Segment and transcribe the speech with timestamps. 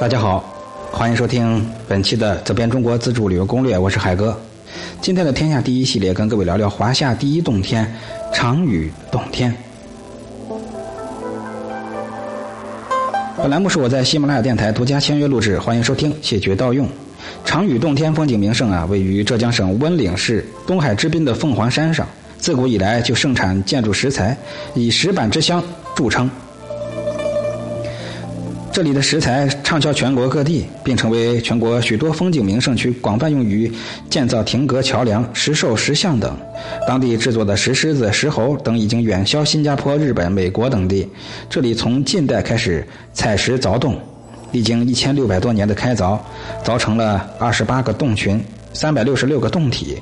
[0.00, 0.44] 大家好，
[0.90, 4.36] 欢迎收听本期的《走遍中国自助旅游攻略》，我是海哥。
[5.00, 7.88] 今天的天下第一系列，跟各位聊聊华夏第一洞天——
[8.34, 9.54] 长屿洞天。
[13.36, 16.88] 本栏目是我在喜马拉雅电台独家签约录制，欢迎收听，谢绝盗用。
[17.44, 22.04] 长屿洞天风景名胜啊，位于浙江省温岭市东海之滨的凤凰山上，
[22.36, 24.36] 自古以来就盛产建筑石材，
[24.74, 25.62] 以石板之乡
[25.94, 26.30] 著称。
[28.72, 33.70] 这里的石材畅销全国各地，并成为全国许多风景名胜区广泛用于
[34.08, 36.36] 建造亭阁、桥梁、石兽、石像等。
[36.86, 41.06] 当地制作的石狮子、石猴等已经远销新加坡、日本、美国等地。
[41.48, 43.98] 这里从近代开始采石凿洞，
[44.52, 46.16] 历经一千六百多年的开凿，
[46.64, 48.40] 凿成了二十八个洞群、
[48.72, 49.98] 三百六十六个洞体。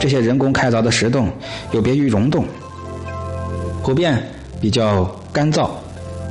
[0.00, 1.28] 这些人工开凿的石洞
[1.70, 2.46] 有别于溶洞，
[3.82, 4.26] 普遍
[4.66, 5.70] 比较干燥，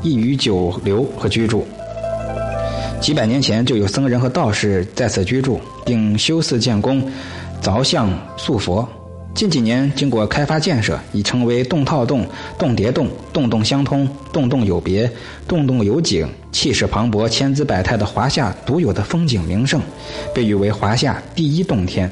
[0.03, 1.65] 易于久留和居住。
[2.99, 7.09] 几百年前就有僧人和道士在此居住，并修寺建宫、
[7.61, 8.85] 凿像塑佛。
[9.33, 12.27] 近几年经过开发建设，已成为洞套洞、
[12.59, 15.09] 洞叠洞、洞洞相通、洞洞有别、
[15.47, 19.81] 洞洞有景、气势磅礴、千姿百态的华夏独有的风景名胜，
[20.33, 22.11] 被誉为华夏第一洞天。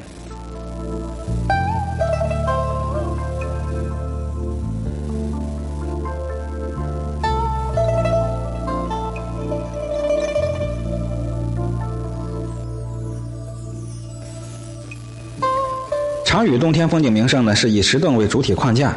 [16.34, 18.92] 长屿洞天风景名胜呢，是以石洞为主体框架，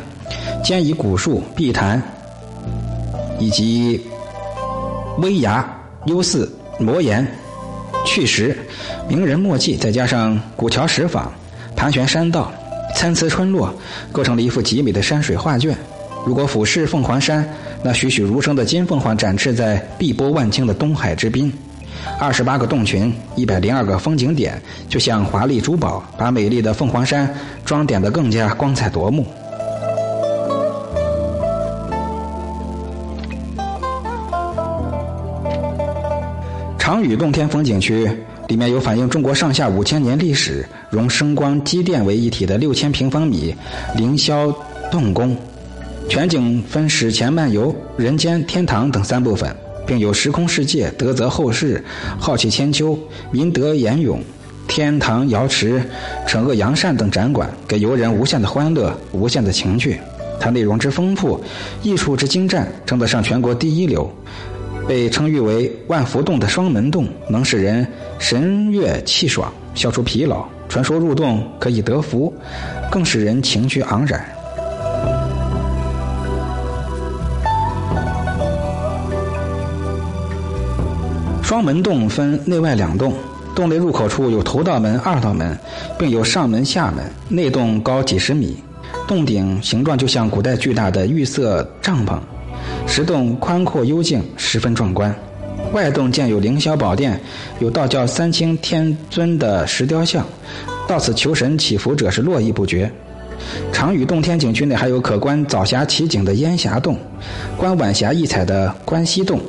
[0.64, 2.02] 兼以古树、碧潭
[3.38, 4.04] 以及
[5.20, 5.64] 危崖、
[6.08, 7.24] 幽寺、摩岩、
[8.04, 8.58] 趣石、
[9.08, 11.32] 名人墨迹，再加上古桥石坊、
[11.76, 12.52] 盘旋山道、
[12.96, 13.72] 参差村落，
[14.12, 15.78] 构成了一幅极美的山水画卷。
[16.26, 17.48] 如果俯视凤凰山，
[17.84, 21.54] 那栩栩如生的金凤凰展翅在碧波万顷的东海之滨。
[22.20, 24.60] 二十八个洞群，一百零二个风景点，
[24.90, 27.32] 就像华丽珠宝，把美丽的凤凰山
[27.64, 29.26] 装点得更加光彩夺目。
[36.78, 38.10] 长屿洞天风景区
[38.48, 43.54] 里面有反映中国上下五千年历史、融声光机电为一体的六千平方米
[43.96, 44.56] 凌霄
[44.90, 45.36] 洞宫，
[46.10, 49.54] 全景分史前漫游、人间天堂等三部分。
[49.88, 51.84] 并有时空世界、德泽后世、
[52.20, 53.00] 浩气千秋、
[53.32, 54.22] 民德严永、
[54.68, 55.82] 天堂瑶池、
[56.28, 59.98] 惩恶扬善等展馆，给游人无限的欢乐、无限的情趣。
[60.40, 61.42] 它内容之丰富，
[61.82, 64.08] 艺术之精湛，称得上全国第一流。
[64.88, 67.86] 被称誉为万福洞的双门洞，能使人
[68.20, 70.46] 神悦气爽，消除疲劳。
[70.70, 72.34] 传说入洞可以得福，
[72.92, 74.26] 更使人情趣盎然。
[81.48, 83.14] 双门洞分内外两洞，
[83.56, 85.58] 洞内入口处有头道门、二道门，
[85.98, 87.10] 并有上门、下门。
[87.30, 88.58] 内洞高几十米，
[89.08, 92.20] 洞顶形状就像古代巨大的玉色帐篷。
[92.86, 95.16] 石洞宽阔幽静，十分壮观。
[95.72, 97.18] 外洞建有凌霄宝殿，
[97.60, 100.26] 有道教三清天尊的石雕像，
[100.86, 102.92] 到此求神祈福者是络绎不绝。
[103.72, 106.98] 长屿洞天景区内还有可观早霞奇景的烟霞洞，
[107.56, 109.40] 观晚霞异彩的观西洞。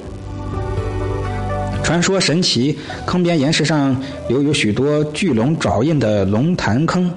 [1.88, 7.10] 传说神奇，坑边岩石上留有许多巨龙爪印的龙潭坑，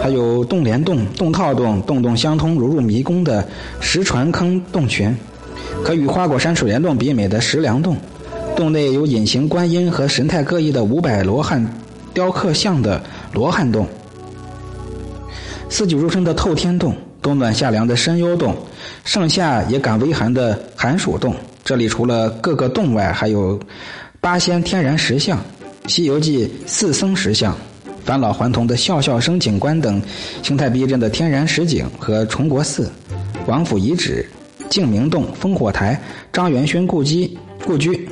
[0.00, 3.46] 还有洞连洞、洞套洞、洞洞相通、如入迷宫的
[3.78, 5.14] 石船坑洞群，
[5.84, 7.94] 可与花果山水帘洞比美的石梁洞，
[8.56, 11.62] 洞内有隐形观音和神态各异的五百罗汉
[12.14, 12.98] 雕刻像的
[13.34, 13.86] 罗汉洞。
[15.70, 18.54] 四季如春的透天洞，冬暖夏凉的深幽洞，
[19.04, 21.34] 盛夏也感微寒的寒暑洞。
[21.64, 23.58] 这里除了各个洞外，还有
[24.20, 25.38] 八仙天然石像、
[25.86, 27.56] 《西游记》四僧石像、
[28.04, 30.02] 返老还童的笑笑生景观等
[30.42, 32.90] 形态逼真的天然石景和崇国寺、
[33.46, 34.28] 王府遗址、
[34.68, 35.98] 净明洞、烽火台、
[36.32, 37.30] 张元勋故居、
[37.64, 38.08] 故居、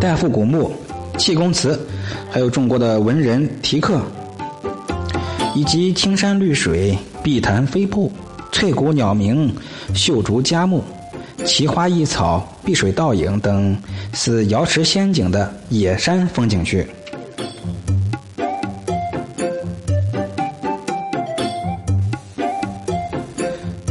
[0.00, 0.70] 代父古墓、
[1.18, 1.78] 气功祠，
[2.30, 4.00] 还有中国的文人题刻。
[5.56, 8.12] 以及青山绿水、碧潭飞瀑、
[8.52, 9.50] 翠谷鸟鸣、
[9.94, 10.84] 秀竹佳木、
[11.46, 13.74] 奇花异草、碧水倒影等
[14.12, 16.86] 似瑶池仙境的野山风景区。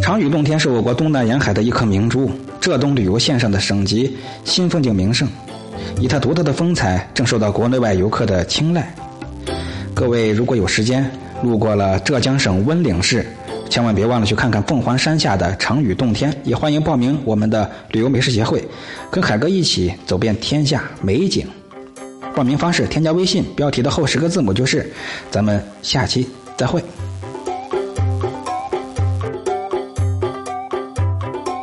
[0.04, 2.30] 长屿洞天是我国东南沿海的一颗明珠，
[2.62, 5.28] 浙东旅游线上的省级新风景名胜，
[6.00, 8.94] 以它独特的风采，正受到国内外游客的青睐。
[9.96, 11.10] 各位如果有时间
[11.44, 13.26] 路过了浙江省温岭市，
[13.70, 18.64] 千万别忘了去看看凤凰山下的成语洞天，也欢迎报名我们的旅游美食协会，
[19.12, 21.48] 跟海哥一起走遍天下美景。
[22.36, 24.92] 报名方式：添加微信，标题的后十个字母就是。
[25.30, 26.28] 咱们下期
[26.58, 26.84] 再会。